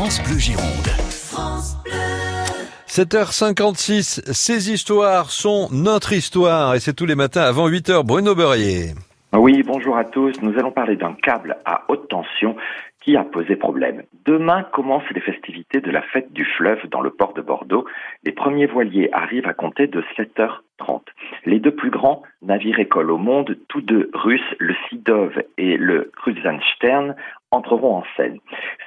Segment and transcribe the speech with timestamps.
[0.00, 0.62] France Bleu Gironde.
[2.86, 8.06] 7h56, ces histoires sont notre histoire et c'est tous les matins avant 8h.
[8.06, 8.94] Bruno Beurrier.
[9.32, 10.40] Oui, bonjour à tous.
[10.40, 12.54] Nous allons parler d'un câble à haute tension
[13.00, 14.04] qui a posé problème.
[14.24, 17.84] Demain commencent les festivités de la fête du fleuve dans le port de Bordeaux.
[18.22, 21.00] Les premiers voiliers arrivent à compter de 7h30.
[21.44, 26.10] Les deux plus grands navires écoles au monde, tous deux russes, le Sidov et le
[26.16, 27.14] Krusenstern,
[27.50, 28.38] entreront en scène.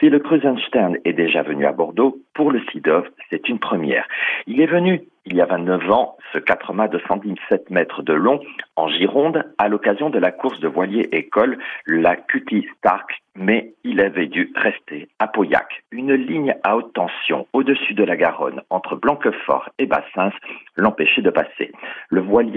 [0.00, 4.06] Si le Krusenstern est déjà venu à Bordeaux, pour le Sidov, c'est une première.
[4.46, 8.14] Il est venu il y a 29 ans, ce 4 mâts de 117 mètres de
[8.14, 8.40] long
[8.76, 14.00] en Gironde à l'occasion de la course de voilier école, la Cutie Stark, mais il
[14.00, 15.84] avait dû rester à Pauillac.
[15.92, 20.32] Une ligne à haute tension au-dessus de la Garonne entre Blanquefort et Bassins
[20.76, 21.72] l'empêchait de passer.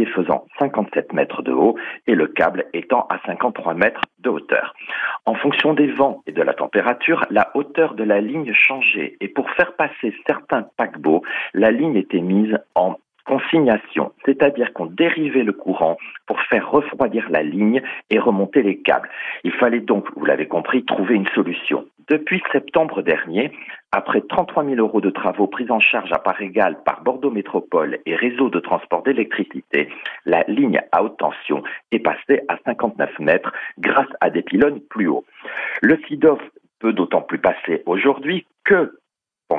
[0.06, 1.76] Faisant 57 mètres de haut
[2.08, 4.74] et le câble étant à 53 mètres de hauteur.
[5.26, 9.28] En fonction des vents et de la température, la hauteur de la ligne changeait et
[9.28, 12.96] pour faire passer certains paquebots, la ligne était mise en
[14.26, 19.10] c'est-à-dire qu'on dérivait le courant pour faire refroidir la ligne et remonter les câbles.
[19.44, 21.86] Il fallait donc, vous l'avez compris, trouver une solution.
[22.10, 23.52] Depuis septembre dernier,
[23.92, 28.00] après 33 000 euros de travaux pris en charge à part égale par Bordeaux Métropole
[28.06, 29.90] et Réseau de transport d'électricité,
[30.26, 35.08] la ligne à haute tension est passée à 59 mètres grâce à des pylônes plus
[35.08, 35.26] hauts.
[35.82, 36.42] Le SIDOF
[36.80, 38.94] peut d'autant plus passer aujourd'hui que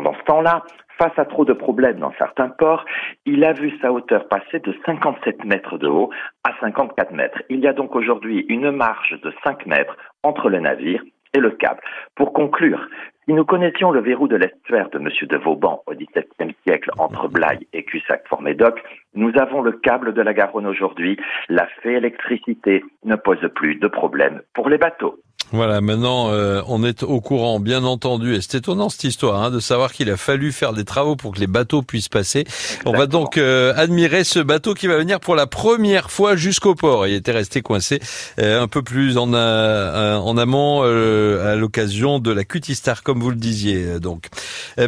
[0.03, 0.63] pendant ce temps-là,
[0.99, 2.85] face à trop de problèmes dans certains ports,
[3.25, 6.11] il a vu sa hauteur passer de 57 mètres de haut
[6.45, 7.41] à 54 mètres.
[7.49, 11.03] Il y a donc aujourd'hui une marge de 5 mètres entre le navire
[11.35, 11.81] et le câble.
[12.17, 12.89] Pour conclure,
[13.25, 15.09] si nous connaissions le verrou de l'estuaire de M.
[15.23, 18.83] de Vauban au XVIIe siècle entre Blaye et Cussac-Formédoc,
[19.15, 21.17] nous avons le câble de la Garonne aujourd'hui.
[21.49, 25.19] La fée électricité ne pose plus de problème pour les bateaux.
[25.53, 29.51] Voilà, maintenant euh, on est au courant, bien entendu, et c'est étonnant cette histoire hein,
[29.51, 32.45] de savoir qu'il a fallu faire des travaux pour que les bateaux puissent passer.
[32.87, 36.75] On va donc euh, admirer ce bateau qui va venir pour la première fois jusqu'au
[36.75, 37.07] port.
[37.07, 38.01] Il était resté coincé
[38.41, 43.37] euh, un peu plus en, en amont à l'occasion de la Cutistar, comme vous le
[43.37, 44.01] disiez.
[44.01, 44.29] Donc,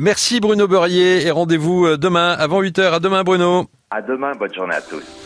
[0.01, 3.67] merci Bruno Beurrier et rendez-vous demain avant 8 h À demain Bruno.
[3.91, 5.24] À demain, bonne journée à tous.